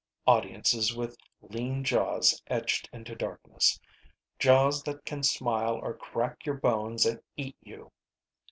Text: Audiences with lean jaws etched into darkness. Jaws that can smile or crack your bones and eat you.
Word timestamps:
Audiences 0.25 0.95
with 0.95 1.15
lean 1.43 1.83
jaws 1.83 2.41
etched 2.47 2.89
into 2.91 3.13
darkness. 3.13 3.79
Jaws 4.39 4.81
that 4.81 5.05
can 5.05 5.21
smile 5.21 5.75
or 5.75 5.93
crack 5.93 6.43
your 6.43 6.55
bones 6.55 7.05
and 7.05 7.21
eat 7.37 7.55
you. 7.61 7.91